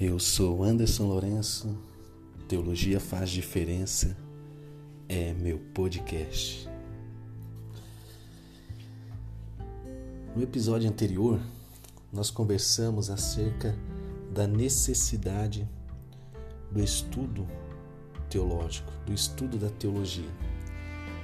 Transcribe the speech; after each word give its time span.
Eu 0.00 0.18
sou 0.18 0.64
Anderson 0.64 1.04
Lourenço, 1.06 1.78
Teologia 2.48 2.98
Faz 2.98 3.30
Diferença 3.30 4.16
é 5.08 5.32
meu 5.32 5.60
podcast. 5.72 6.68
No 10.34 10.42
episódio 10.42 10.90
anterior, 10.90 11.40
nós 12.12 12.28
conversamos 12.28 13.08
acerca 13.08 13.78
da 14.32 14.48
necessidade 14.48 15.68
do 16.72 16.82
estudo 16.82 17.46
teológico, 18.28 18.92
do 19.06 19.12
estudo 19.12 19.56
da 19.56 19.70
teologia, 19.70 20.28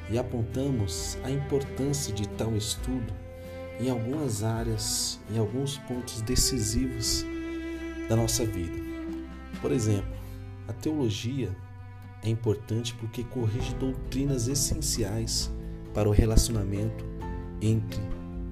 e 0.09 0.17
apontamos 0.17 1.19
a 1.25 1.31
importância 1.31 2.15
de 2.15 2.29
tal 2.29 2.57
estudo 2.57 3.13
em 3.81 3.91
algumas 3.91 4.45
áreas, 4.45 5.19
em 5.29 5.39
alguns 5.39 5.77
pontos 5.77 6.23
decisivos 6.23 7.25
da 8.11 8.17
nossa 8.17 8.45
vida. 8.45 8.77
Por 9.63 9.71
exemplo, 9.71 10.13
a 10.67 10.73
teologia 10.73 11.57
é 12.25 12.29
importante 12.29 12.93
porque 12.95 13.23
corrige 13.23 13.73
doutrinas 13.77 14.49
essenciais 14.49 15.49
para 15.95 16.09
o 16.09 16.13
relacionamento 16.13 17.05
entre 17.63 18.01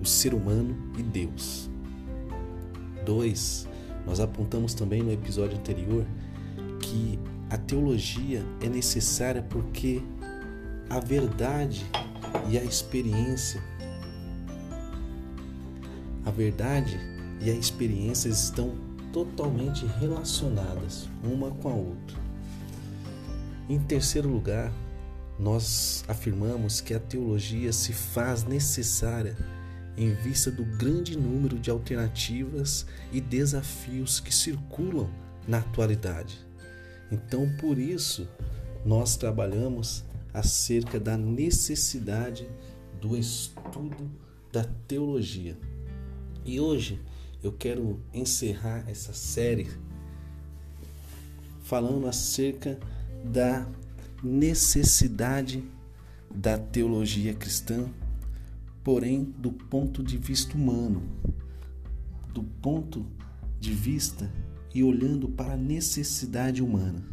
o 0.00 0.06
ser 0.06 0.32
humano 0.32 0.76
e 0.96 1.02
Deus. 1.02 1.68
2. 3.04 3.68
Nós 4.06 4.20
apontamos 4.20 4.74
também 4.74 5.02
no 5.02 5.10
episódio 5.10 5.58
anterior 5.58 6.06
que 6.80 7.18
a 7.50 7.58
teologia 7.58 8.44
é 8.60 8.68
necessária 8.68 9.42
porque 9.42 10.00
a 10.88 11.00
verdade 11.00 11.84
e 12.48 12.56
a 12.56 12.62
experiência 12.62 13.60
a 16.24 16.30
verdade 16.30 16.96
e 17.40 17.50
a 17.50 17.54
experiência 17.54 18.28
estão 18.28 18.87
totalmente 19.12 19.86
relacionadas 19.98 21.08
uma 21.22 21.50
com 21.50 21.68
a 21.68 21.74
outra. 21.74 22.16
Em 23.68 23.78
terceiro 23.78 24.28
lugar, 24.28 24.72
nós 25.38 26.04
afirmamos 26.08 26.80
que 26.80 26.94
a 26.94 26.98
teologia 26.98 27.72
se 27.72 27.92
faz 27.92 28.44
necessária 28.44 29.36
em 29.96 30.14
vista 30.14 30.50
do 30.50 30.64
grande 30.64 31.16
número 31.16 31.58
de 31.58 31.70
alternativas 31.70 32.86
e 33.12 33.20
desafios 33.20 34.20
que 34.20 34.34
circulam 34.34 35.10
na 35.46 35.58
atualidade. 35.58 36.38
Então, 37.10 37.48
por 37.58 37.78
isso, 37.78 38.28
nós 38.84 39.16
trabalhamos 39.16 40.04
acerca 40.32 41.00
da 41.00 41.16
necessidade 41.16 42.48
do 43.00 43.16
estudo 43.16 44.10
da 44.52 44.64
teologia. 44.86 45.56
E 46.44 46.60
hoje 46.60 47.00
eu 47.42 47.52
quero 47.52 48.00
encerrar 48.12 48.84
essa 48.88 49.12
série 49.12 49.68
falando 51.62 52.06
acerca 52.06 52.78
da 53.24 53.66
necessidade 54.22 55.62
da 56.34 56.58
teologia 56.58 57.34
cristã, 57.34 57.88
porém 58.82 59.22
do 59.38 59.52
ponto 59.52 60.02
de 60.02 60.16
vista 60.16 60.56
humano, 60.56 61.02
do 62.32 62.42
ponto 62.42 63.06
de 63.60 63.72
vista 63.72 64.32
e 64.74 64.82
olhando 64.82 65.28
para 65.28 65.52
a 65.52 65.56
necessidade 65.56 66.62
humana. 66.62 67.04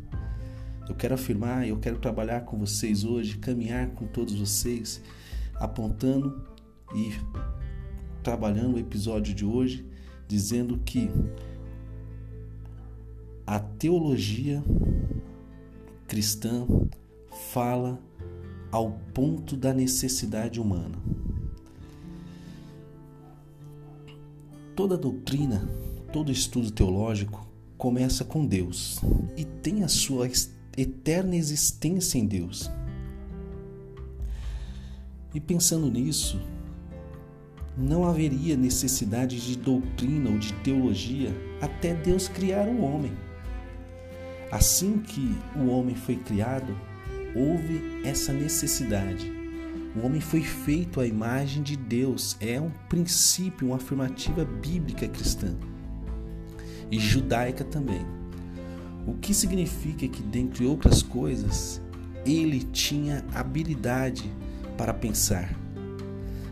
Eu 0.87 0.95
quero 0.95 1.15
afirmar, 1.15 1.67
eu 1.67 1.77
quero 1.77 1.97
trabalhar 1.97 2.41
com 2.41 2.57
vocês 2.57 3.03
hoje, 3.03 3.37
caminhar 3.37 3.89
com 3.89 4.05
todos 4.07 4.35
vocês, 4.35 5.01
apontando 5.55 6.43
e 6.95 7.11
trabalhando 8.23 8.75
o 8.75 8.79
episódio 8.79 9.33
de 9.33 9.45
hoje 9.45 9.85
dizendo 10.27 10.77
que 10.79 11.09
a 13.45 13.59
teologia 13.59 14.63
cristã 16.07 16.65
fala 17.51 17.99
ao 18.71 18.91
ponto 19.13 19.55
da 19.55 19.73
necessidade 19.73 20.59
humana. 20.59 20.97
Toda 24.75 24.97
doutrina, 24.97 25.69
todo 26.11 26.31
estudo 26.31 26.71
teológico 26.71 27.47
começa 27.77 28.25
com 28.25 28.45
Deus 28.45 28.99
e 29.37 29.45
tem 29.45 29.83
a 29.83 29.87
sua 29.87 30.29
eterna 30.75 31.35
existência 31.35 32.17
em 32.17 32.25
Deus. 32.25 32.69
E 35.33 35.39
pensando 35.39 35.89
nisso, 35.89 36.39
não 37.77 38.05
haveria 38.05 38.55
necessidade 38.55 39.39
de 39.39 39.57
doutrina 39.57 40.29
ou 40.29 40.37
de 40.37 40.53
teologia 40.53 41.35
até 41.61 41.93
Deus 41.93 42.27
criar 42.27 42.67
o 42.67 42.81
homem. 42.81 43.11
Assim 44.51 44.99
que 44.99 45.35
o 45.55 45.67
homem 45.67 45.95
foi 45.95 46.15
criado, 46.15 46.75
houve 47.35 48.01
essa 48.05 48.31
necessidade. 48.31 49.31
O 49.95 50.05
homem 50.05 50.21
foi 50.21 50.41
feito 50.41 50.99
à 51.01 51.07
imagem 51.07 51.63
de 51.63 51.75
Deus, 51.75 52.37
é 52.39 52.59
um 52.59 52.69
princípio, 52.89 53.67
uma 53.67 53.77
afirmativa 53.77 54.45
bíblica 54.45 55.07
cristã 55.07 55.55
e 56.91 56.99
judaica 56.99 57.63
também. 57.63 58.05
O 59.07 59.13
que 59.13 59.33
significa 59.33 60.07
que, 60.07 60.21
dentre 60.23 60.65
outras 60.65 61.01
coisas, 61.01 61.81
ele 62.25 62.61
tinha 62.61 63.23
habilidade 63.33 64.31
para 64.77 64.93
pensar 64.93 65.64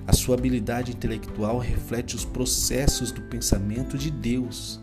a 0.06 0.14
sua 0.14 0.36
habilidade 0.36 0.92
intelectual 0.92 1.60
reflete 1.60 2.16
os 2.16 2.26
processos 2.26 3.12
do 3.12 3.22
pensamento 3.24 3.98
de 3.98 4.12
Deus. 4.12 4.80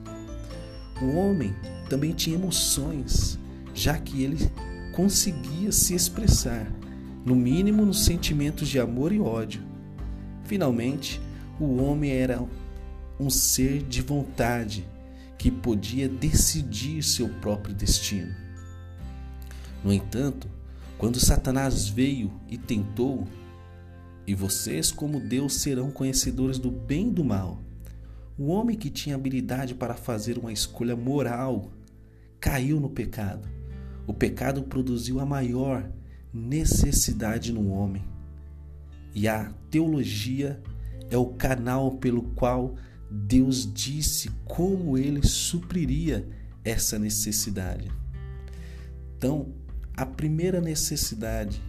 O 1.03 1.17
homem 1.17 1.55
também 1.89 2.13
tinha 2.13 2.37
emoções, 2.37 3.39
já 3.75 3.99
que 3.99 4.23
ele 4.23 4.51
conseguia 4.93 5.73
se 5.73 5.95
expressar, 5.95 6.71
no 7.25 7.37
mínimo 7.37 7.85
nos 7.85 8.05
sentimentos 8.05 8.69
de 8.69 8.79
amor 8.81 9.13
e 9.13 9.21
ódio. 9.21 9.63
Finalmente, 10.45 11.21
o 11.59 11.77
homem 11.77 12.11
era 12.11 12.43
um 13.19 13.29
ser 13.29 13.83
de 13.83 14.01
vontade 14.01 14.89
que 15.37 15.51
podia 15.51 16.09
decidir 16.09 17.03
seu 17.03 17.29
próprio 17.29 17.75
destino. 17.75 18.35
No 19.85 19.93
entanto, 19.93 20.49
quando 20.99 21.21
Satanás 21.21 21.89
veio 21.89 22.33
e 22.49 22.59
tentou, 22.59 23.27
e 24.27 24.35
vocês, 24.35 24.93
como 24.93 25.21
Deus, 25.21 25.55
serão 25.55 25.91
conhecedores 25.91 26.59
do 26.59 26.71
bem 26.71 27.09
e 27.09 27.13
do 27.13 27.25
mal. 27.25 27.61
O 28.39 28.47
homem 28.47 28.77
que 28.77 28.91
tinha 28.91 29.17
habilidade 29.17 29.75
para 29.75 29.95
fazer 29.95 30.39
uma 30.39 30.53
escolha 30.53 30.97
moral 30.97 31.71
caiu 32.41 32.81
no 32.81 32.89
pecado. 32.89 33.49
O 34.07 34.15
pecado 34.15 34.63
produziu 34.63 35.21
a 35.21 35.27
maior 35.27 35.91
necessidade 36.33 37.53
no 37.53 37.69
homem. 37.71 38.03
E 39.15 39.29
a 39.29 39.53
teologia 39.71 40.61
é 41.11 41.17
o 41.17 41.27
canal 41.27 41.93
pelo 41.93 42.23
qual 42.23 42.77
Deus 43.11 43.71
disse 43.73 44.31
como 44.45 44.97
ele 44.97 45.27
supriria 45.27 46.27
essa 46.65 46.99
necessidade. 46.99 47.91
Então, 49.17 49.53
a 49.97 50.07
primeira 50.07 50.61
necessidade 50.61 51.61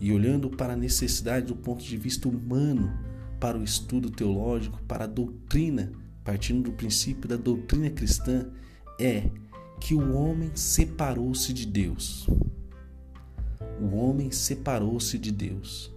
e 0.00 0.12
olhando 0.12 0.50
para 0.50 0.74
a 0.74 0.76
necessidade 0.76 1.46
do 1.46 1.56
ponto 1.56 1.82
de 1.82 1.96
vista 1.96 2.28
humano 2.28 2.92
para 3.40 3.58
o 3.58 3.64
estudo 3.64 4.10
teológico, 4.10 4.82
para 4.84 5.04
a 5.04 5.08
doutrina, 5.08 5.92
partindo 6.24 6.62
do 6.62 6.72
princípio 6.72 7.28
da 7.28 7.36
doutrina 7.36 7.90
cristã, 7.90 8.48
é 9.00 9.30
que 9.80 9.94
o 9.94 10.14
homem 10.14 10.50
separou-se 10.54 11.52
de 11.52 11.66
Deus. 11.66 12.28
O 13.80 13.96
homem 13.96 14.30
separou-se 14.30 15.16
de 15.18 15.30
Deus. 15.30 15.92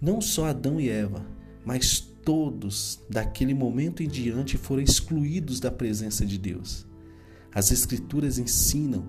Não 0.00 0.20
só 0.20 0.46
Adão 0.46 0.80
e 0.80 0.88
Eva, 0.88 1.26
mas 1.64 2.00
todos 2.00 3.00
daquele 3.10 3.54
momento 3.54 4.02
em 4.02 4.08
diante 4.08 4.56
foram 4.56 4.82
excluídos 4.82 5.58
da 5.58 5.70
presença 5.70 6.24
de 6.24 6.38
Deus. 6.38 6.86
As 7.52 7.70
Escrituras 7.70 8.38
ensinam, 8.38 9.06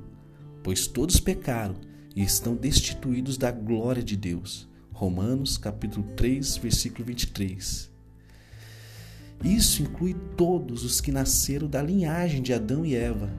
pois 0.63 0.87
todos 0.87 1.19
pecaram 1.19 1.75
e 2.15 2.23
estão 2.23 2.55
destituídos 2.55 3.37
da 3.37 3.51
glória 3.51 4.03
de 4.03 4.15
Deus. 4.15 4.67
Romanos 4.91 5.57
capítulo 5.57 6.05
3, 6.15 6.57
versículo 6.57 7.05
23. 7.05 7.91
Isso 9.43 9.81
inclui 9.81 10.15
todos 10.37 10.83
os 10.83 11.01
que 11.01 11.11
nasceram 11.11 11.67
da 11.67 11.81
linhagem 11.81 12.41
de 12.41 12.53
Adão 12.53 12.85
e 12.85 12.95
Eva, 12.95 13.29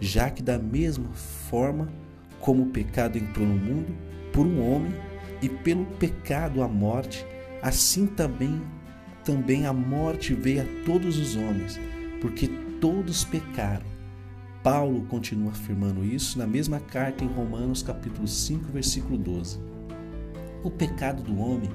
já 0.00 0.28
que 0.28 0.42
da 0.42 0.58
mesma 0.58 1.12
forma 1.14 1.88
como 2.40 2.64
o 2.64 2.70
pecado 2.70 3.16
entrou 3.16 3.46
no 3.46 3.56
mundo 3.56 3.96
por 4.32 4.46
um 4.46 4.60
homem 4.60 4.92
e 5.40 5.48
pelo 5.48 5.84
pecado 5.84 6.62
a 6.62 6.68
morte, 6.68 7.24
assim 7.62 8.06
também 8.06 8.60
também 9.24 9.66
a 9.66 9.72
morte 9.72 10.34
veio 10.34 10.62
a 10.62 10.84
todos 10.84 11.18
os 11.18 11.34
homens, 11.34 11.80
porque 12.20 12.46
todos 12.80 13.24
pecaram 13.24 13.95
Paulo 14.66 15.02
continua 15.02 15.52
afirmando 15.52 16.04
isso 16.04 16.36
na 16.40 16.44
mesma 16.44 16.80
carta 16.80 17.22
em 17.22 17.28
Romanos 17.28 17.84
capítulo 17.84 18.26
5, 18.26 18.72
versículo 18.72 19.16
12. 19.16 19.60
O 20.64 20.68
pecado 20.72 21.22
do 21.22 21.38
homem 21.38 21.70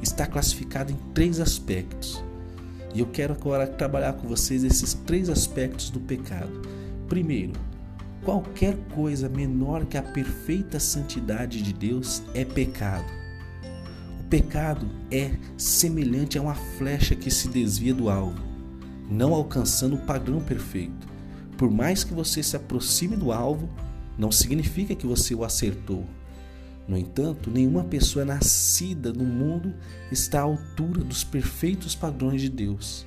está 0.00 0.24
classificado 0.24 0.92
em 0.92 0.96
três 1.12 1.40
aspectos. 1.40 2.22
E 2.94 3.00
eu 3.00 3.06
quero 3.06 3.34
agora 3.34 3.66
trabalhar 3.66 4.12
com 4.12 4.28
vocês 4.28 4.62
esses 4.62 4.94
três 4.94 5.28
aspectos 5.28 5.90
do 5.90 5.98
pecado. 5.98 6.62
Primeiro, 7.08 7.54
qualquer 8.24 8.76
coisa 8.94 9.28
menor 9.28 9.84
que 9.84 9.98
a 9.98 10.02
perfeita 10.02 10.78
santidade 10.78 11.60
de 11.60 11.72
Deus 11.72 12.22
é 12.34 12.44
pecado. 12.44 13.12
O 14.20 14.24
pecado 14.28 14.88
é 15.10 15.32
semelhante 15.56 16.38
a 16.38 16.42
uma 16.42 16.54
flecha 16.54 17.16
que 17.16 17.32
se 17.32 17.48
desvia 17.48 17.92
do 17.92 18.08
alvo, 18.08 18.40
não 19.10 19.34
alcançando 19.34 19.96
o 19.96 20.06
padrão 20.06 20.38
perfeito. 20.38 21.07
Por 21.58 21.68
mais 21.72 22.04
que 22.04 22.14
você 22.14 22.40
se 22.40 22.56
aproxime 22.56 23.16
do 23.16 23.32
alvo, 23.32 23.68
não 24.16 24.30
significa 24.30 24.94
que 24.94 25.06
você 25.06 25.34
o 25.34 25.42
acertou. 25.42 26.04
No 26.86 26.96
entanto, 26.96 27.50
nenhuma 27.50 27.82
pessoa 27.82 28.24
nascida 28.24 29.12
no 29.12 29.24
mundo 29.24 29.74
está 30.10 30.38
à 30.38 30.44
altura 30.44 31.02
dos 31.02 31.24
perfeitos 31.24 31.96
padrões 31.96 32.40
de 32.40 32.48
Deus. 32.48 33.04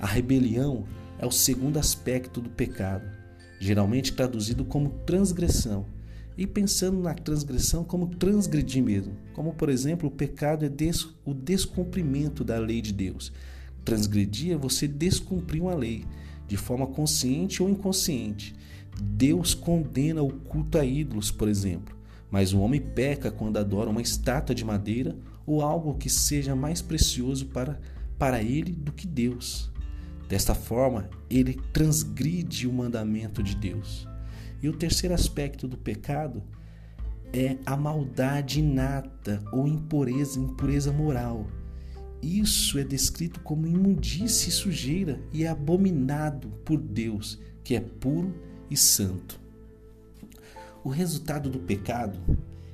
A 0.00 0.06
rebelião 0.06 0.84
é 1.16 1.24
o 1.24 1.30
segundo 1.30 1.78
aspecto 1.78 2.40
do 2.40 2.50
pecado, 2.50 3.08
geralmente 3.60 4.12
traduzido 4.12 4.64
como 4.64 4.90
transgressão, 5.06 5.86
e 6.36 6.44
pensando 6.44 7.00
na 7.00 7.14
transgressão 7.14 7.84
como 7.84 8.08
transgredir 8.08 8.82
mesmo, 8.82 9.16
como 9.32 9.54
por 9.54 9.68
exemplo, 9.70 10.08
o 10.08 10.12
pecado 10.12 10.66
é 10.66 10.68
des 10.68 11.08
o 11.24 11.32
descumprimento 11.32 12.42
da 12.42 12.58
lei 12.58 12.82
de 12.82 12.92
Deus. 12.92 13.32
Transgredir 13.84 14.52
é 14.52 14.56
você 14.56 14.88
descumprir 14.88 15.62
uma 15.62 15.74
lei, 15.74 16.04
de 16.46 16.56
forma 16.56 16.86
consciente 16.86 17.62
ou 17.62 17.68
inconsciente. 17.68 18.54
Deus 19.00 19.54
condena 19.54 20.22
o 20.22 20.32
culto 20.32 20.78
a 20.78 20.84
ídolos, 20.84 21.30
por 21.30 21.48
exemplo. 21.48 21.94
Mas 22.30 22.52
o 22.52 22.60
homem 22.60 22.80
peca 22.80 23.30
quando 23.30 23.58
adora 23.58 23.90
uma 23.90 24.02
estátua 24.02 24.54
de 24.54 24.64
madeira 24.64 25.16
ou 25.46 25.62
algo 25.62 25.94
que 25.94 26.10
seja 26.10 26.56
mais 26.56 26.82
precioso 26.82 27.46
para, 27.46 27.78
para 28.18 28.42
ele 28.42 28.72
do 28.72 28.92
que 28.92 29.06
Deus. 29.06 29.70
Desta 30.28 30.54
forma, 30.54 31.08
ele 31.30 31.54
transgride 31.72 32.66
o 32.66 32.72
mandamento 32.72 33.42
de 33.42 33.54
Deus. 33.54 34.08
E 34.62 34.68
o 34.68 34.72
terceiro 34.72 35.14
aspecto 35.14 35.68
do 35.68 35.76
pecado 35.76 36.42
é 37.32 37.56
a 37.64 37.76
maldade 37.76 38.60
inata 38.60 39.42
ou 39.52 39.68
impureza, 39.68 40.40
impureza 40.40 40.92
moral. 40.92 41.46
Isso 42.26 42.76
é 42.76 42.82
descrito 42.82 43.38
como 43.38 43.68
imundície 43.68 44.48
e 44.48 44.52
sujeira 44.52 45.20
e 45.32 45.44
é 45.44 45.48
abominado 45.48 46.48
por 46.64 46.76
Deus, 46.76 47.38
que 47.62 47.76
é 47.76 47.80
puro 47.80 48.34
e 48.68 48.76
santo. 48.76 49.40
O 50.82 50.88
resultado 50.88 51.48
do 51.48 51.60
pecado 51.60 52.18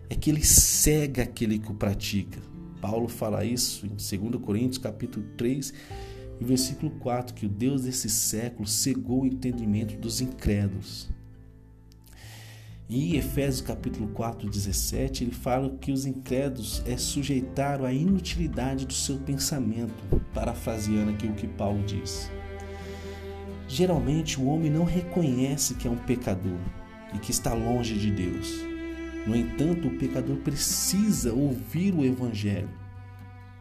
é 0.09 0.15
que 0.15 0.31
ele 0.31 0.43
cega 0.43 1.25
aquele 1.25 1.59
que 1.59 1.71
o 1.71 1.75
pratica. 1.75 2.41
Paulo 2.81 3.09
fala 3.09 3.45
isso 3.45 3.85
em 3.85 3.91
2 3.91 4.43
Coríntios 4.43 4.79
capítulo 4.79 5.27
3 5.37 5.75
e 6.41 6.45
versículo 6.45 6.91
4, 6.93 7.35
que 7.35 7.45
o 7.45 7.51
Deus 7.51 7.83
desse 7.83 8.09
século 8.09 8.67
cegou 8.67 9.21
o 9.21 9.27
entendimento 9.27 9.99
dos 9.99 10.23
incrédulos. 10.23 11.11
E 12.95 13.17
Efésios 13.17 13.63
capítulo 13.63 14.09
4, 14.09 14.51
17, 14.51 15.25
ele 15.25 15.31
fala 15.31 15.71
que 15.81 15.91
os 15.91 16.05
incrédulos 16.05 16.83
é 16.85 16.95
sujeitaram 16.99 17.87
à 17.87 17.93
inutilidade 17.95 18.85
do 18.85 18.93
seu 18.93 19.17
pensamento, 19.17 19.95
parafraseando 20.35 21.11
aqui 21.11 21.27
o 21.27 21.33
que 21.33 21.49
Paulo 21.49 21.83
diz. 21.87 22.31
Geralmente 23.67 24.39
o 24.39 24.45
homem 24.45 24.71
não 24.71 24.85
reconhece 24.85 25.73
que 25.73 25.89
é 25.89 25.91
um 25.91 25.97
pecador, 25.97 26.59
e 27.15 27.19
que 27.19 27.31
está 27.31 27.55
longe 27.55 27.95
de 27.95 28.11
Deus. 28.11 28.63
No 29.27 29.35
entanto, 29.35 29.89
o 29.89 29.97
pecador 29.97 30.37
precisa 30.37 31.33
ouvir 31.33 31.95
o 31.95 32.05
Evangelho, 32.05 32.69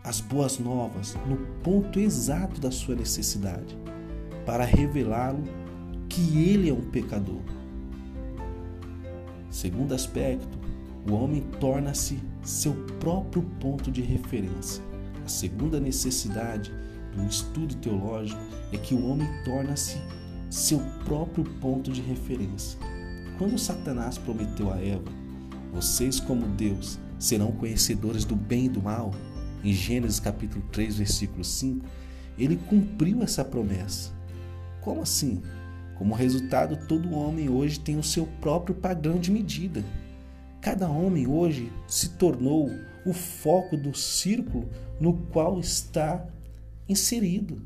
as 0.03 0.19
boas 0.19 0.59
novas, 0.59 1.15
no 1.25 1.37
ponto 1.63 2.01
exato 2.01 2.59
da 2.59 2.69
sua 2.69 2.95
necessidade, 2.95 3.77
para 4.45 4.65
revelá-lo 4.65 5.45
que 6.09 6.37
ele 6.37 6.69
é 6.69 6.73
um 6.73 6.81
pecador. 6.81 7.60
Segundo 9.51 9.94
aspecto, 9.94 10.57
o 11.07 11.13
homem 11.13 11.42
torna-se 11.59 12.18
seu 12.42 12.74
próprio 13.00 13.44
ponto 13.59 13.92
de 13.92 14.01
referência. 14.01 14.81
A 15.25 15.27
segunda 15.27 15.80
necessidade 15.80 16.71
do 17.15 17.25
estudo 17.25 17.75
teológico 17.75 18.42
é 18.71 18.77
que 18.77 18.95
o 18.95 19.06
homem 19.06 19.27
torna-se 19.44 19.98
seu 20.50 20.80
próprio 21.06 21.44
ponto 21.59 21.92
de 21.92 22.01
referência. 22.01 22.80
Quando 23.38 23.57
Satanás 23.57 24.18
prometeu 24.18 24.71
a 24.71 24.80
Eva, 24.80 25.12
vocês 25.74 26.19
como 26.19 26.48
Deus 26.48 26.98
serão 27.19 27.51
conhecedores 27.51 28.24
do 28.24 28.36
bem 28.36 28.65
e 28.65 28.69
do 28.69 28.81
mal, 28.81 29.12
em 29.63 29.74
Gênesis 29.74 30.19
capítulo 30.19 30.63
3, 30.71 30.98
versículo 30.98 31.44
5, 31.44 31.86
ele 32.38 32.56
cumpriu 32.56 33.21
essa 33.21 33.44
promessa. 33.44 34.12
Como 34.81 35.01
assim? 35.01 35.42
Como 36.01 36.15
resultado, 36.15 36.75
todo 36.88 37.13
homem 37.13 37.48
hoje 37.48 37.80
tem 37.80 37.95
o 37.95 38.01
seu 38.01 38.25
próprio 38.25 38.74
padrão 38.74 39.19
de 39.19 39.30
medida. 39.30 39.86
Cada 40.59 40.89
homem 40.89 41.27
hoje 41.27 41.71
se 41.88 42.09
tornou 42.09 42.71
o 43.06 43.13
foco 43.13 43.77
do 43.77 43.95
círculo 43.95 44.68
no 45.00 45.13
qual 45.13 45.59
está 45.59 46.27
inserido. 46.89 47.62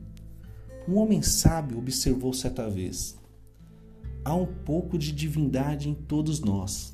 Um 0.85 0.97
homem 0.97 1.21
sábio 1.21 1.77
observou 1.77 2.33
certa 2.33 2.69
vez: 2.69 3.17
há 4.25 4.35
um 4.35 4.45
pouco 4.45 4.97
de 4.97 5.13
divindade 5.13 5.87
em 5.87 5.93
todos 5.93 6.41
nós. 6.41 6.93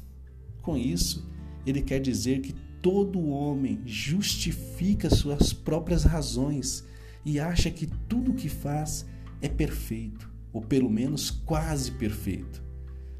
Com 0.62 0.78
isso, 0.78 1.28
ele 1.66 1.82
quer 1.82 2.00
dizer 2.00 2.42
que 2.42 2.54
todo 2.84 3.30
homem 3.32 3.82
justifica 3.84 5.10
suas 5.10 5.52
próprias 5.54 6.04
razões 6.04 6.86
e 7.26 7.40
acha 7.40 7.72
que 7.72 7.88
tudo 8.08 8.30
o 8.30 8.36
que 8.36 8.48
faz 8.48 9.08
é 9.42 9.50
perfeito, 9.50 10.31
ou 10.54 10.62
pelo 10.62 10.90
menos 10.90 11.30
quase 11.30 11.92
perfeito. 11.92 12.64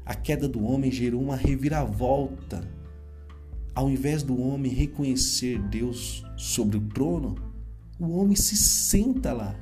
A 0.04 0.14
queda 0.14 0.48
do 0.48 0.62
homem 0.64 0.90
gerou 0.90 1.22
uma 1.22 1.36
reviravolta. 1.36 2.68
Ao 3.74 3.88
invés 3.88 4.22
do 4.22 4.38
homem 4.40 4.72
reconhecer 4.72 5.60
Deus 5.62 6.24
sobre 6.36 6.76
o 6.76 6.88
trono, 6.88 7.36
o 7.98 8.10
homem 8.18 8.36
se 8.36 8.56
senta 8.56 9.32
lá 9.32 9.58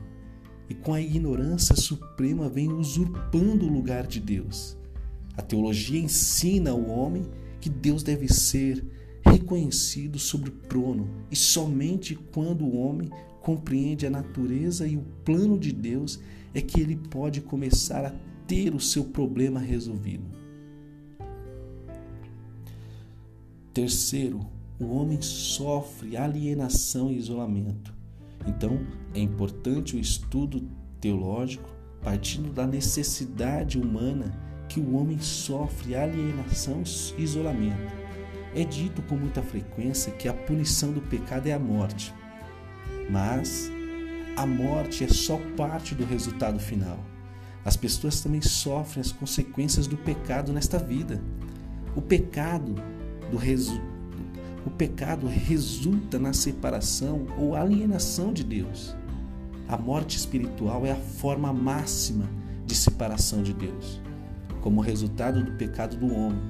e 0.69 0.75
com 0.75 0.95
a 0.95 1.01
ignorância 1.01 1.77
suprema 1.77 2.49
vem 2.49 2.73
usurpando 2.73 3.67
o 3.67 3.73
lugar 3.73 4.07
de 4.07 4.21
Deus. 4.21 4.77
A 5.37 5.43
teologia 5.43 6.01
ensina 6.01 6.71
ao 6.71 6.89
homem 6.89 7.27
que 7.61 7.69
Deus 7.69 8.03
deve 8.03 8.33
ser 8.33 8.85
reconhecido 9.23 10.19
sobre 10.19 10.51
o 10.51 10.53
trono 10.53 11.09
e 11.31 11.37
somente 11.37 12.15
quando 12.15 12.65
o 12.65 12.77
homem 12.77 13.11
compreende 13.41 14.07
a 14.07 14.11
natureza 14.11 14.87
e 14.87 14.97
o 14.97 15.05
plano 15.25 15.59
de 15.59 15.73
Deus 15.73 16.21
é 16.55 16.61
que 16.61 16.81
ele 16.81 16.97
pode 16.97 17.41
começar 17.41 18.05
a 18.05 18.15
ter 18.47 18.75
o 18.75 18.81
seu 18.81 19.05
problema 19.05 19.61
resolvido. 19.61 20.25
Terceiro, 23.73 24.41
o 24.79 24.87
homem 24.95 25.23
sofre 25.23 26.17
alienação 26.17 27.11
e 27.11 27.17
isolamento. 27.17 27.95
Então, 28.47 28.81
é 29.15 29.21
importante 29.21 29.95
o 29.97 30.01
estudo 30.01 30.69
teológico 31.01 31.71
partindo 32.03 32.53
da 32.53 32.67
necessidade 32.67 33.79
humana 33.79 34.33
que 34.69 34.81
o 34.81 34.95
homem 34.95 35.19
sofre 35.19 35.95
alienação 35.95 36.83
e 37.19 37.23
isolamento. 37.23 38.01
É 38.55 38.65
dito 38.65 39.03
com 39.03 39.17
muita 39.17 39.43
frequência 39.43 40.13
que 40.13 40.29
a 40.29 40.35
punição 40.35 40.93
do 40.93 41.01
pecado 41.01 41.47
é 41.47 41.53
a 41.53 41.59
morte. 41.59 42.15
Mas 43.11 43.71
a 44.41 44.47
morte 44.47 45.05
é 45.05 45.09
só 45.09 45.39
parte 45.55 45.95
do 45.95 46.03
resultado 46.03 46.59
final. 46.59 46.99
As 47.63 47.77
pessoas 47.77 48.23
também 48.23 48.41
sofrem 48.41 49.03
as 49.03 49.13
consequências 49.13 49.87
do 49.87 49.99
pecado 49.99 50.51
nesta 50.51 50.79
vida. 50.79 51.23
O 51.95 52.01
pecado 52.01 52.75
do 53.31 53.37
resultado 53.37 53.91
o 54.65 54.71
pecado 54.71 55.27
resulta 55.27 56.19
na 56.19 56.33
separação 56.33 57.27
ou 57.39 57.55
alienação 57.55 58.33
de 58.33 58.43
Deus. 58.43 58.97
A 59.69 59.77
morte 59.77 60.17
espiritual 60.17 60.87
é 60.87 60.93
a 60.93 60.97
forma 60.97 61.53
máxima 61.53 62.27
de 62.65 62.75
separação 62.75 63.43
de 63.43 63.53
Deus. 63.53 64.01
Como 64.63 64.81
resultado 64.81 65.45
do 65.45 65.53
pecado 65.53 65.97
do 65.97 66.15
homem, 66.15 66.41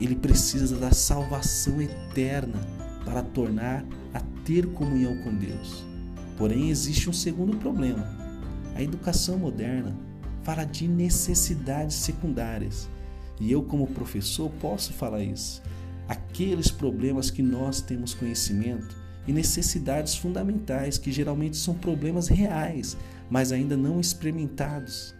ele 0.00 0.14
precisa 0.14 0.76
da 0.76 0.92
salvação 0.92 1.80
eterna 1.80 2.60
para 3.04 3.22
tornar 3.22 3.84
a 4.14 4.20
ter 4.44 4.66
comunhão 4.72 5.16
com 5.22 5.34
Deus. 5.34 5.89
Porém, 6.40 6.70
existe 6.70 7.08
um 7.08 7.12
segundo 7.12 7.56
problema. 7.56 8.04
A 8.74 8.82
educação 8.82 9.38
moderna 9.38 9.96
fala 10.42 10.64
de 10.64 10.88
necessidades 10.88 11.94
secundárias. 11.94 12.88
E 13.38 13.52
eu, 13.52 13.62
como 13.62 13.86
professor, 13.86 14.50
posso 14.60 14.92
falar 14.92 15.22
isso 15.22 15.62
aqueles 16.10 16.72
problemas 16.72 17.30
que 17.30 17.40
nós 17.40 17.80
temos 17.80 18.14
conhecimento 18.14 18.96
e 19.28 19.32
necessidades 19.32 20.16
fundamentais 20.16 20.98
que 20.98 21.12
geralmente 21.12 21.56
são 21.56 21.72
problemas 21.72 22.26
reais, 22.26 22.96
mas 23.30 23.52
ainda 23.52 23.76
não 23.76 24.00
experimentados. 24.00 25.14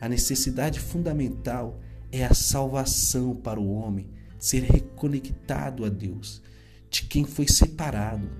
A 0.00 0.08
necessidade 0.08 0.78
fundamental 0.78 1.80
é 2.12 2.24
a 2.24 2.32
salvação 2.32 3.34
para 3.34 3.58
o 3.58 3.72
homem, 3.72 4.06
ser 4.38 4.62
reconectado 4.62 5.84
a 5.84 5.88
Deus, 5.88 6.40
de 6.88 7.02
quem 7.06 7.24
foi 7.24 7.48
separado. 7.48 8.30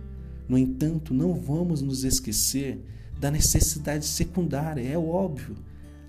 No 0.50 0.58
entanto, 0.58 1.14
não 1.14 1.32
vamos 1.32 1.80
nos 1.80 2.02
esquecer 2.02 2.84
da 3.20 3.30
necessidade 3.30 4.04
secundária, 4.04 4.82
é 4.82 4.98
óbvio, 4.98 5.54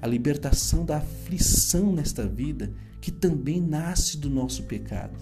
a 0.02 0.08
libertação 0.08 0.84
da 0.84 0.98
aflição 0.98 1.94
nesta 1.94 2.28
vida 2.28 2.74
que 3.00 3.12
também 3.12 3.62
nasce 3.62 4.18
do 4.18 4.32
nosso 4.32 4.64
pecado. 4.64 5.16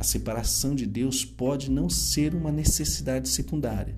A 0.00 0.02
separação 0.02 0.74
de 0.74 0.86
Deus 0.86 1.26
pode 1.26 1.70
não 1.70 1.90
ser 1.90 2.34
uma 2.34 2.50
necessidade 2.50 3.28
secundária, 3.28 3.96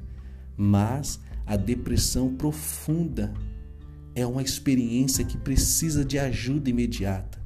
mas 0.57 1.21
a 1.47 1.54
depressão 1.54 2.35
profunda 2.35 3.33
é 4.16 4.26
uma 4.26 4.42
experiência 4.42 5.25
que 5.25 5.38
precisa 5.38 6.04
de 6.04 6.19
ajuda 6.19 6.69
imediata. 6.69 7.38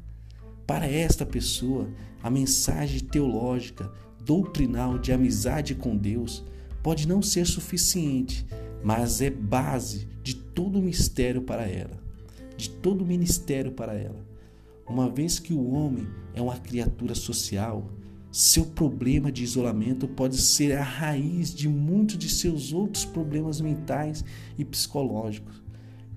Para 0.67 0.87
esta 0.87 1.27
pessoa, 1.27 1.87
a 2.23 2.31
mensagem 2.31 3.01
teológica, 3.01 3.93
doutrinal 4.25 4.99
de 4.99 5.13
amizade 5.13 5.75
com 5.75 5.95
Deus 5.95 6.43
pode 6.85 7.09
não 7.09 7.23
ser 7.23 7.47
suficiente, 7.47 8.47
mas 8.85 9.23
é 9.23 9.31
base 9.31 10.07
de 10.23 10.35
todo 10.35 10.79
o 10.79 10.83
mistério 10.83 11.41
para 11.41 11.67
ela, 11.67 11.99
de 12.59 12.69
todo 12.69 13.01
o 13.01 13.07
ministério 13.07 13.73
para 13.73 13.95
ela. 13.95 14.23
Uma 14.87 15.09
vez 15.09 15.39
que 15.39 15.55
o 15.55 15.71
homem 15.71 16.07
é 16.35 16.43
uma 16.43 16.59
criatura 16.59 17.15
social, 17.15 17.91
seu 18.31 18.67
problema 18.67 19.33
de 19.33 19.43
isolamento 19.43 20.07
pode 20.07 20.37
ser 20.37 20.77
a 20.77 20.83
raiz 20.83 21.55
de 21.55 21.71
muitos 21.71 22.19
de 22.19 22.29
seus 22.29 22.71
outros 22.71 23.07
problemas 23.07 23.63
mentais 23.63 24.23
e 24.59 24.63
psicológicos. 24.63 25.63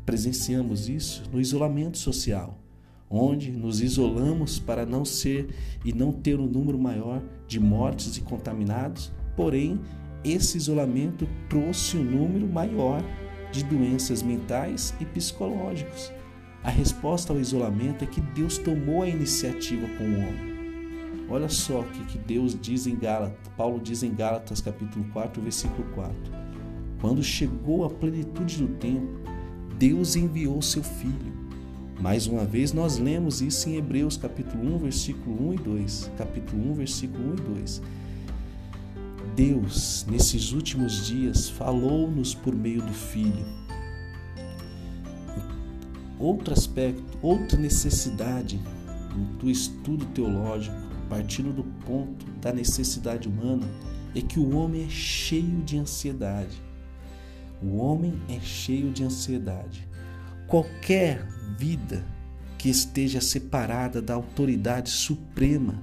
Presenciamos 0.06 0.90
isso 0.90 1.24
no 1.32 1.40
isolamento 1.40 1.98
social 1.98 2.62
onde 3.10 3.52
nos 3.52 3.80
isolamos 3.80 4.60
para 4.60 4.86
não 4.86 5.06
ser 5.06 5.48
e 5.86 5.94
não 5.94 6.12
ter 6.12 6.38
um 6.42 6.46
número 6.46 6.78
maior 6.78 7.24
de 7.48 7.58
mortes 7.58 8.18
e 8.18 8.22
contaminados, 8.22 9.14
porém, 9.34 9.80
esse 10.32 10.58
isolamento 10.58 11.28
trouxe 11.50 11.98
um 11.98 12.04
número 12.04 12.48
maior 12.48 13.04
de 13.52 13.64
doenças 13.64 14.22
mentais 14.22 14.94
e 15.00 15.06
psicológicos. 15.06 16.12
A 16.64 16.70
resposta 16.70 17.32
ao 17.32 17.40
isolamento 17.40 18.04
é 18.04 18.08
que 18.08 18.22
Deus 18.22 18.58
tomou 18.58 19.04
a 19.04 19.08
iniciativa 19.08 19.88
com 19.98 20.04
o 20.04 20.14
homem. 20.14 20.58
Olha 21.30 21.50
só 21.50 21.82
o 21.82 21.84
que 21.86 22.18
Deus 22.18 22.58
diz 22.60 22.88
em 22.88 22.96
Gálatas, 22.96 23.52
Paulo 23.56 23.80
diz 23.80 24.04
em 24.04 24.14
Gálatas 24.14 24.62
capítulo 24.62 25.06
4, 25.12 25.42
versículo 25.42 25.88
4. 25.94 26.16
Quando 27.02 27.24
chegou 27.24 27.86
a 27.86 27.90
plenitude 27.90 28.58
do 28.58 28.68
tempo, 28.76 29.20
Deus 29.78 30.16
enviou 30.16 30.62
seu 30.62 30.82
filho, 30.82 31.38
mais 32.00 32.28
uma 32.28 32.46
vez, 32.46 32.74
nós 32.74 33.00
lemos 33.00 33.42
isso 33.42 33.68
em 33.70 33.78
Hebreus 33.78 34.18
capítulo 34.18 34.76
1, 34.76 34.78
versículo 34.78 35.50
1 35.50 35.54
e 35.54 35.58
2. 35.58 36.12
Capítulo 36.16 36.70
1, 36.72 36.74
versículo 36.74 37.30
1 37.32 37.34
e 37.34 37.56
2. 37.56 37.82
Deus, 39.38 40.04
nesses 40.10 40.52
últimos 40.52 41.06
dias, 41.06 41.48
falou-nos 41.48 42.34
por 42.34 42.56
meio 42.56 42.82
do 42.82 42.92
Filho. 42.92 43.46
Outro 46.18 46.56
aspecto, 46.56 47.04
outra 47.22 47.56
necessidade 47.56 48.60
do 49.40 49.48
estudo 49.48 50.08
teológico, 50.08 50.76
partindo 51.08 51.54
do 51.54 51.64
ponto 51.86 52.26
da 52.42 52.52
necessidade 52.52 53.28
humana, 53.28 53.70
é 54.16 54.22
que 54.22 54.40
o 54.40 54.56
homem 54.56 54.86
é 54.86 54.90
cheio 54.90 55.62
de 55.62 55.78
ansiedade. 55.78 56.60
O 57.62 57.78
homem 57.78 58.20
é 58.28 58.40
cheio 58.40 58.90
de 58.90 59.04
ansiedade. 59.04 59.88
Qualquer 60.48 61.24
vida 61.60 62.04
que 62.58 62.70
esteja 62.70 63.22
separada 63.22 64.02
da 64.02 64.16
autoridade 64.16 64.90
suprema 64.90 65.80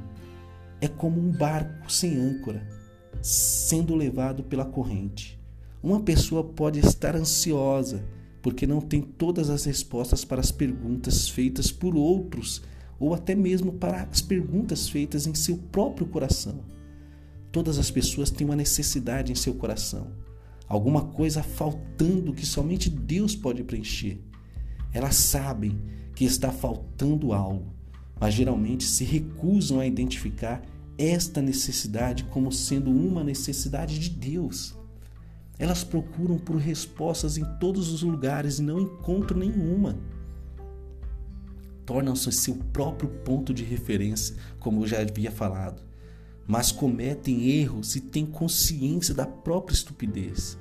é 0.81 0.89
como 0.89 1.21
um 1.21 1.31
barco 1.31 1.91
sem 1.93 2.19
âncora, 2.19 2.84
sendo 3.25 3.95
levado 3.95 4.45
pela 4.45 4.67
corrente. 4.67 5.41
Uma 5.83 6.01
pessoa 6.01 6.45
pode 6.45 6.79
estar 6.81 7.17
ansiosa 7.17 8.05
porque 8.43 8.67
não 8.67 8.83
tem 8.83 9.01
todas 9.01 9.49
as 9.49 9.65
respostas 9.65 10.27
para 10.27 10.43
as 10.43 10.53
perguntas 10.53 11.27
feitas 11.27 11.73
por 11.73 11.97
outros 11.97 12.61
ou 13.01 13.15
até 13.15 13.35
mesmo 13.35 13.73
para 13.73 14.03
as 14.03 14.21
perguntas 14.21 14.91
feitas 14.91 15.27
em 15.27 15.33
seu 15.33 15.57
próprio 15.57 16.07
coração. 16.07 16.61
Todas 17.51 17.79
as 17.79 17.91
pessoas 17.91 18.29
têm 18.31 18.47
uma 18.47 18.55
necessidade 18.55 19.33
em 19.33 19.35
seu 19.35 19.55
coração, 19.55 20.09
alguma 20.69 21.07
coisa 21.07 21.43
faltando 21.43 22.35
que 22.35 22.45
somente 22.45 22.91
Deus 22.91 23.35
pode 23.35 23.65
preencher. 23.65 24.21
Elas 24.93 25.17
sabem 25.17 25.81
que 26.15 26.27
está 26.27 26.53
faltando 26.53 27.33
algo, 27.33 27.73
mas 28.21 28.35
geralmente 28.35 28.85
se 28.85 29.03
recusam 29.03 29.81
a 29.81 29.87
identificar 29.87 30.61
esta 30.99 31.43
necessidade 31.43 32.25
como 32.25 32.53
sendo 32.53 32.91
uma 32.91 33.25
necessidade 33.25 33.99
de 33.99 34.11
Deus. 34.11 34.75
Elas 35.59 35.85
procuram 35.85 36.39
por 36.39 36.57
respostas 36.57 37.37
em 37.37 37.45
todos 37.59 37.93
os 37.93 38.03
lugares 38.03 38.59
e 38.59 38.63
não 38.63 38.81
encontram 38.81 39.39
nenhuma. 39.39 39.99
Tornam-se 41.87 42.33
seu 42.33 42.57
próprio 42.73 43.09
ponto 43.09 43.53
de 43.53 43.63
referência, 43.63 44.37
como 44.59 44.83
eu 44.83 44.87
já 44.87 45.01
havia 45.01 45.31
falado, 45.31 45.83
mas 46.47 46.73
cometem 46.73 47.51
erros 47.51 47.95
e 47.95 48.01
têm 48.01 48.25
consciência 48.25 49.15
da 49.15 49.27
própria 49.27 49.75
estupidez. 49.75 50.59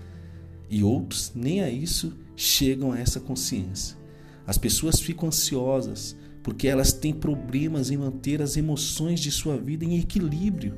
E 0.69 0.83
outros 0.83 1.31
nem 1.33 1.61
a 1.61 1.69
isso 1.69 2.17
chegam 2.35 2.91
a 2.91 2.99
essa 2.99 3.19
consciência. 3.19 3.97
As 4.45 4.57
pessoas 4.57 4.99
ficam 4.99 5.29
ansiosas 5.29 6.15
porque 6.43 6.67
elas 6.67 6.91
têm 6.91 7.13
problemas 7.13 7.89
em 7.89 7.97
manter 7.97 8.41
as 8.41 8.57
emoções 8.57 9.21
de 9.21 9.31
sua 9.31 9.57
vida 9.57 9.85
em 9.85 9.97
equilíbrio. 9.97 10.75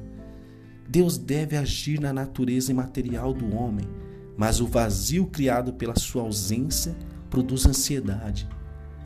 Deus 0.87 1.17
deve 1.17 1.57
agir 1.57 1.99
na 1.99 2.13
natureza 2.13 2.71
imaterial 2.71 3.33
do 3.33 3.55
homem, 3.55 3.85
mas 4.37 4.61
o 4.61 4.67
vazio 4.67 5.25
criado 5.25 5.73
pela 5.73 5.97
sua 5.97 6.21
ausência 6.21 6.95
produz 7.29 7.65
ansiedade. 7.65 8.47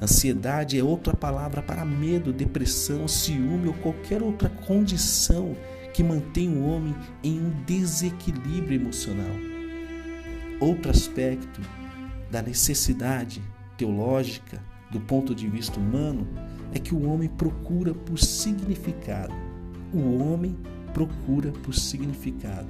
Ansiedade 0.02 0.78
é 0.78 0.84
outra 0.84 1.16
palavra 1.16 1.62
para 1.62 1.86
medo, 1.86 2.34
depressão, 2.34 3.08
ciúme 3.08 3.68
ou 3.68 3.74
qualquer 3.76 4.22
outra 4.22 4.50
condição 4.50 5.56
que 5.94 6.04
mantém 6.04 6.50
o 6.50 6.66
homem 6.66 6.96
em 7.24 7.40
um 7.40 7.50
desequilíbrio 7.66 8.80
emocional. 8.82 9.36
Outro 10.60 10.92
aspecto 10.92 11.62
da 12.30 12.42
necessidade 12.42 13.42
teológica, 13.78 14.62
do 14.92 15.00
ponto 15.00 15.34
de 15.34 15.48
vista 15.48 15.80
humano, 15.80 16.28
é 16.74 16.80
que 16.80 16.94
o 16.94 17.10
homem 17.10 17.30
procura 17.30 17.94
por 17.94 18.20
significado. 18.20 19.34
O 19.94 20.18
homem 20.24 20.56
procura 20.94 21.52
por 21.52 21.74
significado. 21.74 22.68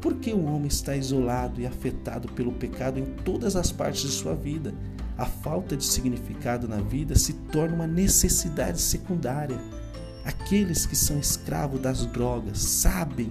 Por 0.00 0.14
que 0.16 0.32
o 0.32 0.44
homem 0.44 0.68
está 0.68 0.96
isolado 0.96 1.60
e 1.60 1.66
afetado 1.66 2.28
pelo 2.32 2.52
pecado 2.52 2.98
em 2.98 3.04
todas 3.24 3.56
as 3.56 3.72
partes 3.72 4.02
de 4.02 4.08
sua 4.08 4.34
vida? 4.34 4.74
A 5.18 5.24
falta 5.24 5.76
de 5.76 5.84
significado 5.84 6.68
na 6.68 6.80
vida 6.80 7.16
se 7.16 7.32
torna 7.32 7.74
uma 7.74 7.86
necessidade 7.86 8.80
secundária. 8.80 9.58
Aqueles 10.24 10.84
que 10.84 10.94
são 10.94 11.18
escravos 11.18 11.80
das 11.80 12.04
drogas 12.06 12.58
sabem 12.58 13.30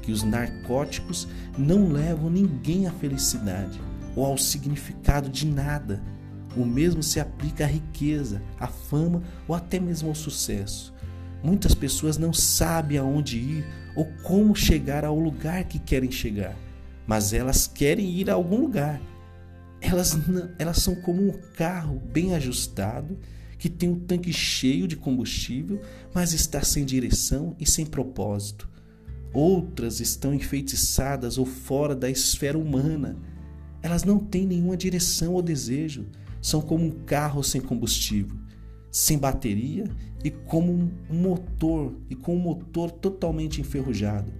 que 0.00 0.12
os 0.12 0.22
narcóticos 0.22 1.26
não 1.58 1.88
levam 1.88 2.30
ninguém 2.30 2.86
à 2.86 2.92
felicidade 2.92 3.80
ou 4.14 4.24
ao 4.24 4.38
significado 4.38 5.28
de 5.28 5.46
nada. 5.46 6.02
O 6.56 6.64
mesmo 6.64 7.02
se 7.02 7.18
aplica 7.18 7.64
à 7.64 7.66
riqueza, 7.66 8.42
à 8.58 8.66
fama 8.66 9.22
ou 9.48 9.54
até 9.54 9.80
mesmo 9.80 10.08
ao 10.08 10.14
sucesso. 10.14 10.94
Muitas 11.42 11.74
pessoas 11.74 12.16
não 12.16 12.32
sabem 12.32 12.96
aonde 12.96 13.38
ir 13.38 13.66
ou 13.94 14.06
como 14.22 14.54
chegar 14.54 15.04
ao 15.04 15.18
lugar 15.18 15.64
que 15.64 15.78
querem 15.78 16.10
chegar, 16.10 16.56
mas 17.06 17.32
elas 17.32 17.66
querem 17.66 18.08
ir 18.10 18.30
a 18.30 18.34
algum 18.34 18.60
lugar. 18.60 19.00
Elas, 19.80 20.16
elas 20.58 20.78
são 20.78 20.94
como 20.94 21.28
um 21.28 21.32
carro 21.54 22.00
bem 22.12 22.34
ajustado 22.34 23.18
que 23.58 23.68
tem 23.68 23.88
o 23.88 23.92
um 23.92 24.00
tanque 24.00 24.32
cheio 24.32 24.88
de 24.88 24.96
combustível, 24.96 25.80
mas 26.14 26.32
está 26.32 26.62
sem 26.62 26.84
direção 26.84 27.54
e 27.58 27.68
sem 27.68 27.84
propósito. 27.84 28.68
Outras 29.32 30.00
estão 30.00 30.32
enfeitiçadas 30.32 31.38
ou 31.38 31.44
fora 31.44 31.94
da 31.94 32.08
esfera 32.08 32.56
humana. 32.56 33.16
Elas 33.82 34.04
não 34.04 34.18
têm 34.18 34.46
nenhuma 34.46 34.76
direção 34.76 35.34
ou 35.34 35.42
desejo 35.42 36.06
são 36.44 36.60
como 36.60 36.84
um 36.84 36.90
carro 36.90 37.42
sem 37.42 37.58
combustível, 37.58 38.36
sem 38.90 39.16
bateria 39.16 39.90
e 40.22 40.30
como 40.30 40.70
um 40.70 40.90
motor 41.10 41.94
e 42.10 42.14
com 42.14 42.36
um 42.36 42.38
motor 42.38 42.90
totalmente 42.90 43.62
enferrujado. 43.62 44.30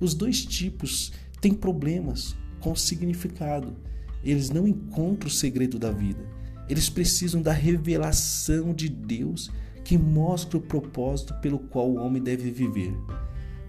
Os 0.00 0.14
dois 0.14 0.42
tipos 0.42 1.12
têm 1.38 1.52
problemas 1.52 2.34
com 2.60 2.74
significado. 2.74 3.76
Eles 4.24 4.48
não 4.48 4.66
encontram 4.66 5.28
o 5.28 5.30
segredo 5.30 5.78
da 5.78 5.90
vida. 5.90 6.24
Eles 6.66 6.88
precisam 6.88 7.42
da 7.42 7.52
revelação 7.52 8.72
de 8.72 8.88
Deus 8.88 9.50
que 9.84 9.98
mostra 9.98 10.56
o 10.56 10.62
propósito 10.62 11.34
pelo 11.42 11.58
qual 11.58 11.90
o 11.90 11.98
homem 11.98 12.22
deve 12.22 12.50
viver. 12.50 12.94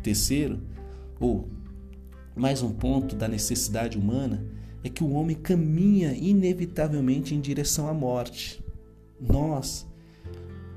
Terceiro, 0.02 0.62
ou 1.20 1.50
mais 2.38 2.62
um 2.62 2.72
ponto 2.72 3.18
da 3.18 3.28
necessidade 3.28 3.98
humana, 3.98 4.42
é 4.84 4.90
que 4.90 5.04
o 5.04 5.12
homem 5.12 5.36
caminha 5.36 6.14
inevitavelmente 6.14 7.36
em 7.36 7.42
direção 7.42 7.88
à 7.88 7.94
morte. 7.94 8.64
Nós 9.20 9.86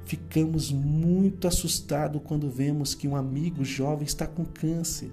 ficamos 0.05 0.71
muito 0.71 1.49
assustados 1.49 2.21
quando 2.25 2.51
vemos 2.51 2.95
que 2.95 3.09
um 3.09 3.17
amigo 3.17 3.65
jovem 3.65 4.05
está 4.05 4.27
com 4.27 4.45
câncer. 4.45 5.11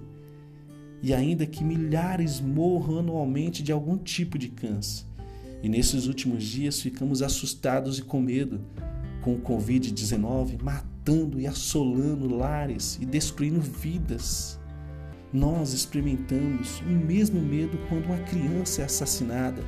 E 1.02 1.12
ainda 1.12 1.46
que 1.46 1.64
milhares 1.64 2.40
morram 2.40 2.98
anualmente 2.98 3.62
de 3.62 3.72
algum 3.72 3.96
tipo 3.96 4.38
de 4.38 4.48
câncer. 4.48 5.04
E 5.62 5.68
nesses 5.68 6.06
últimos 6.06 6.44
dias 6.44 6.80
ficamos 6.80 7.22
assustados 7.22 7.98
e 7.98 8.02
com 8.02 8.20
medo 8.20 8.60
com 9.22 9.34
o 9.34 9.40
Covid-19 9.40 10.60
matando 10.60 11.40
e 11.40 11.46
assolando 11.46 12.34
lares 12.34 12.98
e 13.00 13.06
destruindo 13.06 13.60
vidas. 13.60 14.60
Nós 15.32 15.72
experimentamos 15.72 16.80
o 16.80 16.90
mesmo 16.90 17.40
medo 17.40 17.78
quando 17.88 18.04
uma 18.04 18.18
criança 18.18 18.82
é 18.82 18.84
assassinada, 18.84 19.64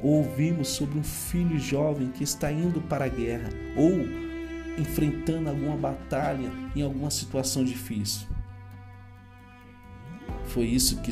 ou 0.00 0.18
ouvimos 0.18 0.68
sobre 0.68 0.96
um 0.96 1.02
filho 1.02 1.58
jovem 1.58 2.08
que 2.08 2.22
está 2.22 2.52
indo 2.52 2.80
para 2.82 3.06
a 3.06 3.08
guerra, 3.08 3.48
ou 3.76 3.90
enfrentando 4.80 5.48
alguma 5.48 5.76
batalha 5.76 6.52
em 6.76 6.82
alguma 6.82 7.10
situação 7.10 7.64
difícil. 7.64 8.28
Foi 10.44 10.66
isso 10.66 11.00
que 11.00 11.10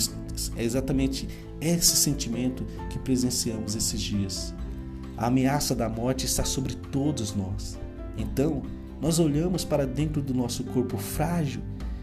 é 0.56 0.62
exatamente 0.62 1.28
esse 1.60 1.96
sentimento 1.96 2.64
que 2.88 3.00
presenciamos 3.00 3.75
esses 3.75 4.00
dias. 4.00 4.54
A 5.16 5.26
ameaça 5.26 5.75
da 5.75 5.88
morte 5.88 6.26
está 6.26 6.44
sobre 6.44 6.75
todos 6.75 7.34
nós. 7.34 7.76
Então, 8.16 8.62
nós 9.00 9.18
olhamos 9.18 9.64
para 9.64 9.86
dentro 9.86 10.22
do 10.22 10.32
nosso 10.32 10.62
corpo 10.64 10.96
frágil 10.96 11.60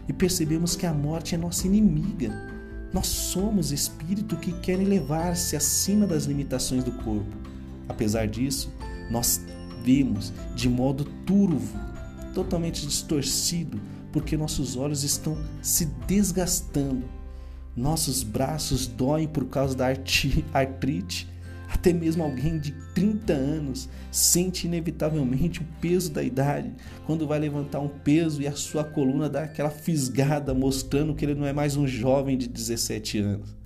e 0.08 0.12
percebemos 0.12 0.76
que 0.76 0.86
a 0.86 0.92
morte 0.92 1.34
é 1.34 1.38
nossa 1.38 1.66
inimiga. 1.66 2.30
Nós 2.92 3.06
somos 3.06 3.72
espírito 3.72 4.36
que 4.36 4.52
querem 4.60 4.86
levar-se 4.86 5.56
acima 5.56 6.06
das 6.06 6.24
limitações 6.24 6.84
do 6.84 6.92
corpo. 6.92 7.36
Apesar 7.88 8.28
disso, 8.28 8.72
nós 9.10 9.40
vemos 9.82 10.32
de 10.54 10.68
modo 10.68 11.04
turvo, 11.26 11.78
totalmente 12.32 12.86
distorcido, 12.86 13.80
porque 14.12 14.36
nossos 14.36 14.76
olhos 14.76 15.02
estão 15.02 15.36
se 15.60 15.86
desgastando. 16.06 17.04
Nossos 17.76 18.22
braços 18.22 18.86
doem 18.86 19.26
por 19.26 19.46
causa 19.46 19.74
da 19.74 19.86
artrite 20.52 21.28
até 21.68 21.92
mesmo 21.92 22.22
alguém 22.22 22.58
de 22.58 22.72
30 22.94 23.32
anos 23.32 23.88
sente 24.10 24.66
inevitavelmente 24.66 25.60
o 25.60 25.66
peso 25.80 26.12
da 26.12 26.22
idade 26.22 26.72
quando 27.06 27.26
vai 27.26 27.38
levantar 27.38 27.80
um 27.80 27.88
peso 27.88 28.42
e 28.42 28.46
a 28.46 28.52
sua 28.52 28.84
coluna 28.84 29.28
dá 29.28 29.44
aquela 29.44 29.70
fisgada, 29.70 30.54
mostrando 30.54 31.14
que 31.14 31.24
ele 31.24 31.34
não 31.34 31.46
é 31.46 31.52
mais 31.52 31.76
um 31.76 31.86
jovem 31.86 32.36
de 32.36 32.48
17 32.48 33.18
anos. 33.18 33.56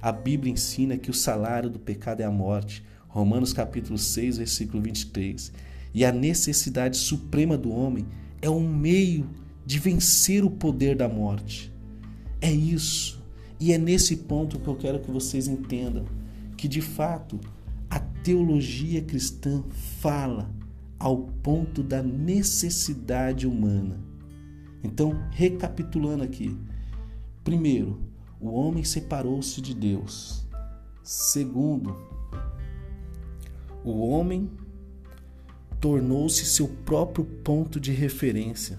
A 0.00 0.10
Bíblia 0.10 0.52
ensina 0.52 0.96
que 0.96 1.10
o 1.10 1.14
salário 1.14 1.70
do 1.70 1.78
pecado 1.78 2.20
é 2.20 2.24
a 2.24 2.30
morte. 2.30 2.84
Romanos 3.06 3.52
capítulo 3.52 3.98
6, 3.98 4.38
versículo 4.38 4.82
23. 4.82 5.52
E 5.94 6.04
a 6.04 6.10
necessidade 6.10 6.96
suprema 6.96 7.56
do 7.56 7.70
homem 7.70 8.06
é 8.40 8.50
um 8.50 8.66
meio 8.66 9.28
de 9.64 9.78
vencer 9.78 10.44
o 10.44 10.50
poder 10.50 10.96
da 10.96 11.08
morte. 11.08 11.72
É 12.40 12.50
isso. 12.50 13.22
E 13.60 13.72
é 13.72 13.78
nesse 13.78 14.16
ponto 14.16 14.58
que 14.58 14.66
eu 14.66 14.74
quero 14.74 14.98
que 14.98 15.10
vocês 15.10 15.46
entendam 15.46 16.04
que 16.62 16.68
de 16.68 16.80
fato 16.80 17.40
a 17.90 17.98
teologia 17.98 19.02
cristã 19.02 19.64
fala 20.00 20.48
ao 20.96 21.16
ponto 21.16 21.82
da 21.82 22.00
necessidade 22.00 23.48
humana. 23.48 23.98
Então, 24.80 25.20
recapitulando 25.32 26.22
aqui: 26.22 26.56
primeiro, 27.42 28.00
o 28.40 28.52
homem 28.52 28.84
separou-se 28.84 29.60
de 29.60 29.74
Deus. 29.74 30.46
Segundo, 31.02 31.96
o 33.82 34.06
homem 34.06 34.48
tornou-se 35.80 36.44
seu 36.46 36.68
próprio 36.68 37.24
ponto 37.24 37.80
de 37.80 37.90
referência. 37.90 38.78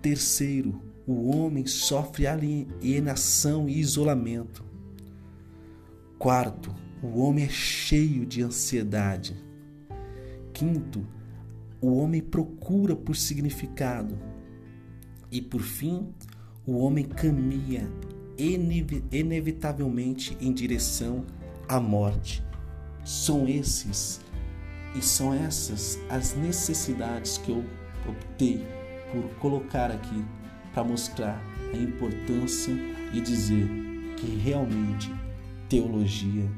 Terceiro, 0.00 0.80
o 1.04 1.36
homem 1.36 1.66
sofre 1.66 2.28
alienação 2.28 3.68
e 3.68 3.80
isolamento. 3.80 4.73
Quarto, 6.18 6.74
o 7.02 7.20
homem 7.20 7.44
é 7.44 7.48
cheio 7.48 8.24
de 8.24 8.42
ansiedade. 8.42 9.36
Quinto, 10.52 11.06
o 11.80 11.96
homem 11.96 12.22
procura 12.22 12.96
por 12.96 13.16
significado. 13.16 14.18
E 15.30 15.42
por 15.42 15.60
fim, 15.60 16.08
o 16.66 16.78
homem 16.78 17.04
caminha 17.04 17.90
inevitavelmente 19.12 20.36
em 20.40 20.52
direção 20.52 21.24
à 21.68 21.78
morte. 21.78 22.42
São 23.04 23.46
esses 23.48 24.20
e 24.96 25.02
são 25.02 25.34
essas 25.34 25.98
as 26.08 26.34
necessidades 26.34 27.36
que 27.38 27.50
eu 27.50 27.64
optei 28.08 28.64
por 29.12 29.28
colocar 29.40 29.90
aqui 29.90 30.24
para 30.72 30.84
mostrar 30.84 31.42
a 31.72 31.76
importância 31.76 32.72
e 33.12 33.20
dizer 33.20 33.68
que 34.16 34.26
realmente 34.36 35.12
teologia 35.74 36.48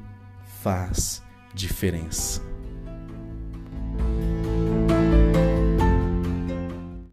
faz 0.61 1.22
diferença. 1.55 2.56